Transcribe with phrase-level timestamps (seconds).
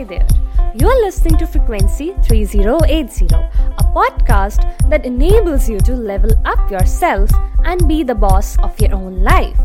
[0.00, 0.26] Hi there.
[0.74, 7.28] You're listening to Frequency 3080, a podcast that enables you to level up yourself
[7.64, 9.60] and be the boss of your own life.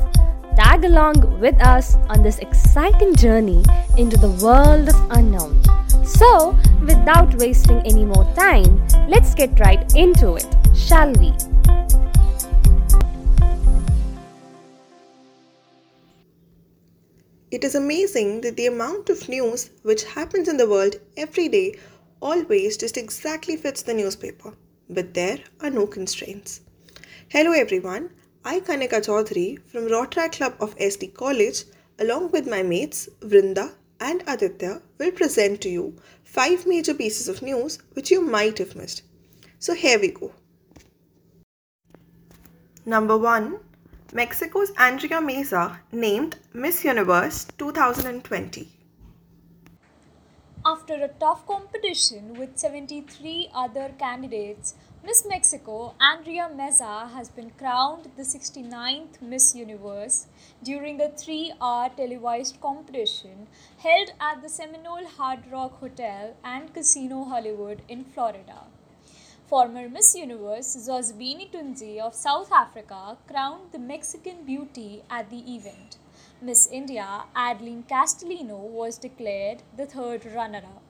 [0.58, 3.64] Tag along with us on this exciting journey
[3.98, 5.64] into the world of unknown.
[6.04, 11.32] So, without wasting any more time, let's get right into it, shall we?
[17.56, 21.76] It is amazing that the amount of news which happens in the world every day
[22.22, 24.56] always just exactly fits the newspaper.
[24.90, 26.60] But there are no constraints.
[27.30, 28.10] Hello everyone,
[28.44, 31.64] I Kanika Chaudhary from Rotaract Club of SD College
[31.98, 35.96] along with my mates Vrinda and Aditya will present to you
[36.26, 39.04] five major pieces of news which you might have missed.
[39.60, 40.34] So here we go.
[42.86, 43.60] Number 1
[44.16, 48.70] Mexico's Andrea Meza named Miss Universe 2020.
[50.66, 58.10] After a tough competition with 73 other candidates, Miss Mexico Andrea Meza has been crowned
[58.16, 60.28] the 69th Miss Universe
[60.64, 63.48] during a three hour televised competition
[63.80, 68.62] held at the Seminole Hard Rock Hotel and Casino Hollywood in Florida.
[69.48, 75.98] Former Miss Universe Zozibini Tunzi of South Africa crowned the Mexican beauty at the event.
[76.42, 80.82] Miss India Adline Castelino was declared the third runner up.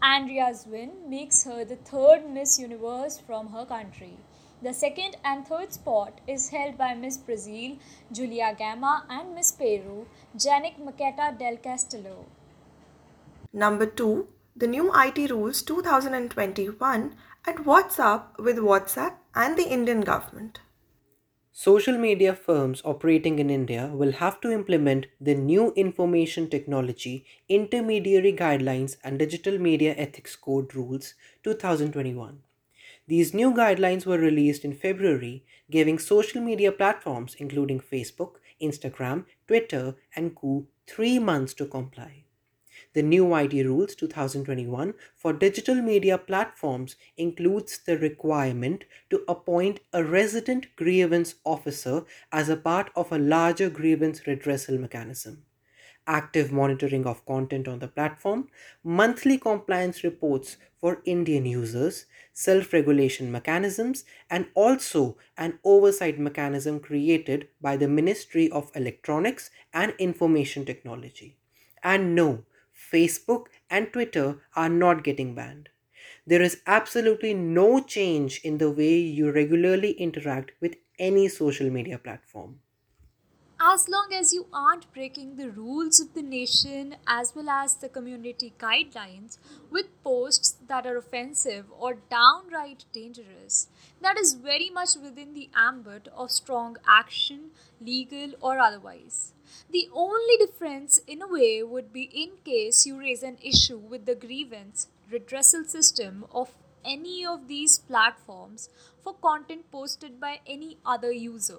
[0.00, 4.16] Andrea's win makes her the third Miss Universe from her country.
[4.62, 7.78] The second and third spot is held by Miss Brazil,
[8.12, 12.26] Julia Gama, and Miss Peru, Janick Maceta del Castillo.
[13.52, 17.14] Number 2 The new IT rules 2021
[17.48, 20.60] and what's up with WhatsApp and the Indian government.
[21.50, 28.34] Social media firms operating in India will have to implement the new Information Technology Intermediary
[28.34, 32.40] Guidelines and Digital Media Ethics Code Rules 2021.
[33.06, 39.94] These new guidelines were released in February, giving social media platforms including Facebook, Instagram, Twitter,
[40.14, 42.24] and Co three months to comply.
[42.94, 50.02] The new IT rules 2021 for digital media platforms includes the requirement to appoint a
[50.02, 55.44] resident grievance officer as a part of a larger grievance redressal mechanism.
[56.06, 58.48] Active monitoring of content on the platform,
[58.82, 67.48] monthly compliance reports for Indian users, self regulation mechanisms, and also an oversight mechanism created
[67.60, 71.36] by the Ministry of Electronics and Information Technology.
[71.82, 72.44] And no,
[72.92, 75.68] Facebook and Twitter are not getting banned.
[76.26, 81.98] There is absolutely no change in the way you regularly interact with any social media
[81.98, 82.60] platform.
[83.60, 87.88] As long as you aren't breaking the rules of the nation as well as the
[87.88, 89.38] community guidelines
[89.68, 93.66] with posts that are offensive or downright dangerous,
[94.00, 99.32] that is very much within the ambit of strong action, legal or otherwise.
[99.68, 104.06] The only difference, in a way, would be in case you raise an issue with
[104.06, 106.52] the grievance redressal system of
[106.84, 108.68] any of these platforms
[109.02, 111.58] for content posted by any other user.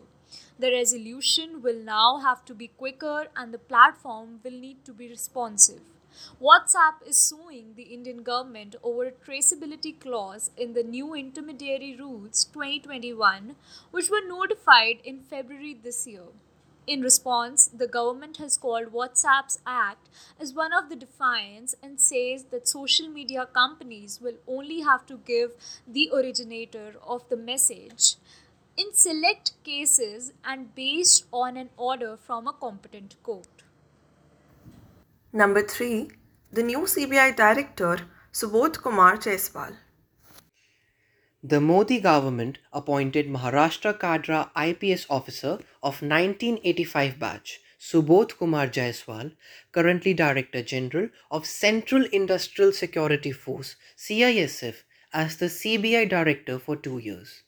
[0.57, 5.07] The resolution will now have to be quicker and the platform will need to be
[5.07, 5.81] responsive.
[6.41, 12.45] WhatsApp is suing the Indian government over a traceability clause in the new intermediary rules
[12.45, 13.55] 2021,
[13.91, 16.27] which were notified in February this year.
[16.87, 22.45] In response, the government has called WhatsApp's act as one of the defiance and says
[22.45, 25.51] that social media companies will only have to give
[25.87, 28.15] the originator of the message
[28.81, 33.63] in select cases and based on an order from a competent court.
[35.33, 36.09] Number 3
[36.53, 37.97] The new CBI Director
[38.31, 39.75] Subodh Kumar Jaiswal.
[41.43, 45.53] The Modi government appointed Maharashtra Cadre IPS officer
[45.83, 49.33] of 1985 batch, Subodh Kumar Jaiswal,
[49.73, 56.97] currently Director General of Central Industrial Security Force CISF, as the CBI Director for two
[56.97, 57.43] years.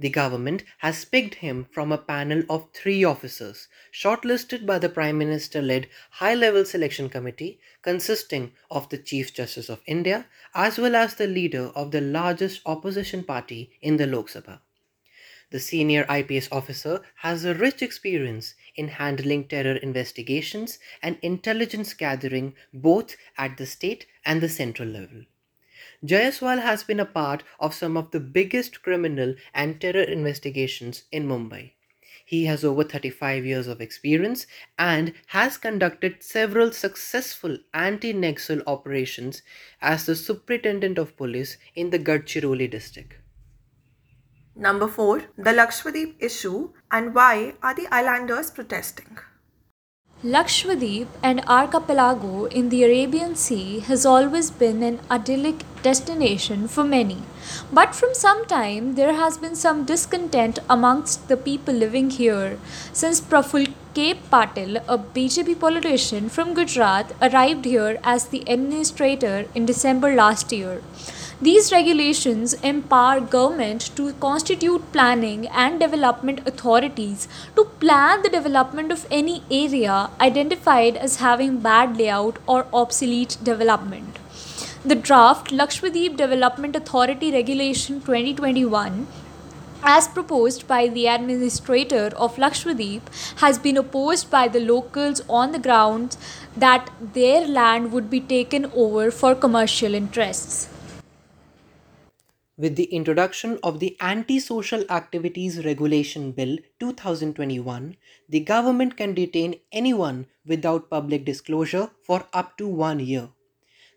[0.00, 5.18] The government has picked him from a panel of three officers, shortlisted by the Prime
[5.18, 10.96] Minister led high level selection committee consisting of the Chief Justice of India as well
[10.96, 14.60] as the leader of the largest opposition party in the Lok Sabha.
[15.50, 22.54] The senior IPS officer has a rich experience in handling terror investigations and intelligence gathering
[22.72, 25.24] both at the state and the central level.
[26.04, 31.28] Jaiswal has been a part of some of the biggest criminal and terror investigations in
[31.28, 31.72] Mumbai.
[32.24, 34.46] He has over 35 years of experience
[34.78, 39.42] and has conducted several successful anti Naxal operations
[39.82, 43.14] as the Superintendent of Police in the Gadchiroli district.
[44.56, 45.22] Number 4.
[45.36, 49.18] The Lakshadweep issue and why are the islanders protesting?
[50.22, 57.22] Lakshadweep, an archipelago in the Arabian Sea, has always been an idyllic destination for many.
[57.72, 62.58] But from some time, there has been some discontent amongst the people living here
[62.92, 64.12] since Praful K.
[64.30, 70.82] Patil, a BJP politician from Gujarat, arrived here as the administrator in December last year.
[71.42, 79.06] These regulations empower government to constitute planning and development authorities to plan the development of
[79.10, 84.18] any area identified as having bad layout or obsolete development.
[84.84, 89.06] The draft Lakshadweep Development Authority Regulation 2021
[89.82, 93.00] as proposed by the administrator of Lakshadweep
[93.36, 96.18] has been opposed by the locals on the grounds
[96.54, 100.68] that their land would be taken over for commercial interests.
[102.60, 107.96] With the introduction of the Anti-Social Activities Regulation Bill 2021,
[108.28, 113.30] the government can detain anyone without public disclosure for up to one year.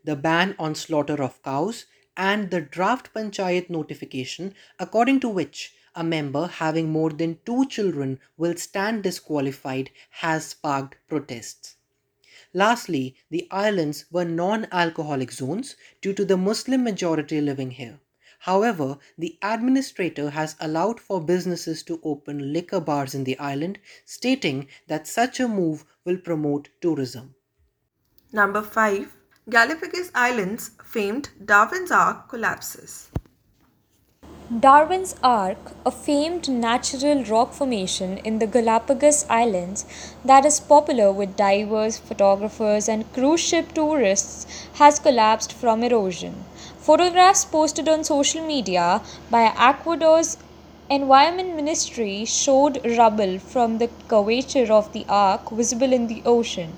[0.06, 6.06] The ban on slaughter of cows and the draft panchayat notification according to which a
[6.06, 9.90] member having more than two children will stand disqualified
[10.22, 11.76] has sparked protests.
[12.54, 18.00] Lastly, the islands were non alcoholic zones due to the Muslim majority living here.
[18.44, 24.68] However, the administrator has allowed for businesses to open liquor bars in the island, stating
[24.88, 27.36] that such a move will promote tourism.
[28.34, 29.16] Number 5.
[29.50, 33.08] Galapagos Islands famed Darwin's Ark collapses.
[34.60, 39.86] Darwin's Ark, a famed natural rock formation in the Galapagos Islands
[40.26, 46.44] that is popular with divers, photographers, and cruise ship tourists, has collapsed from erosion.
[46.86, 49.02] Photographs posted on social media
[49.32, 50.38] by Ecuador's
[50.90, 56.74] Environment Ministry showed rubble from the curvature of the ark visible in the ocean,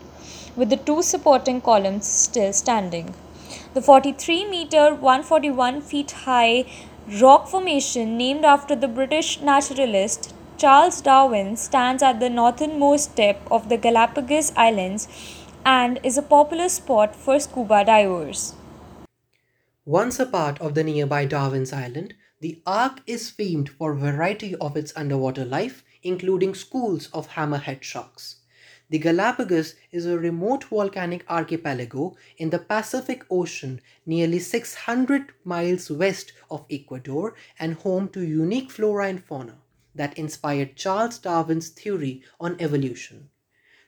[0.55, 3.15] with the two supporting columns still standing.
[3.73, 6.65] The 43 meter 141 feet high
[7.19, 13.69] rock formation named after the British naturalist Charles Darwin stands at the northernmost tip of
[13.69, 15.07] the Galapagos Islands
[15.65, 18.53] and is a popular spot for scuba divers.
[19.87, 24.55] Once a part of the nearby Darwin's Island, the Ark is famed for a variety
[24.55, 28.37] of its underwater life, including schools of hammerhead sharks.
[28.89, 36.33] The Galapagos is a remote volcanic archipelago in the Pacific Ocean nearly 600 miles west
[36.49, 39.59] of Ecuador and home to unique flora and fauna
[39.93, 43.29] that inspired Charles Darwin's theory on evolution.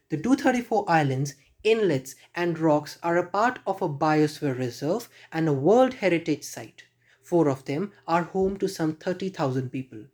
[0.09, 5.53] The 234 islands inlets, and rocks are a part of a biosphere reserve and a
[5.53, 6.83] World Heritage Site.
[7.21, 10.05] Four of them are home to some 30,000 people.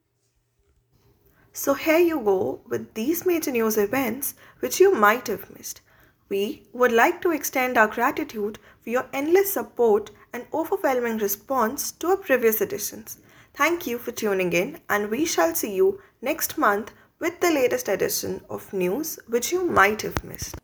[1.52, 5.82] So, here you go with these major news events which you might have missed.
[6.30, 12.08] We would like to extend our gratitude for your endless support and overwhelming response to
[12.08, 13.20] our previous editions.
[13.54, 17.88] Thank you for tuning in, and we shall see you next month with the latest
[17.88, 20.56] edition of news which you might have missed.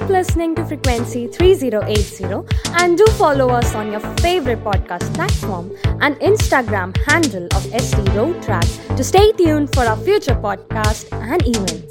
[0.00, 2.24] Keep listening to Frequency 3080
[2.80, 8.96] and do follow us on your favorite podcast platform and Instagram handle of SD Rotaract
[8.96, 11.89] to stay tuned for our future podcast and events.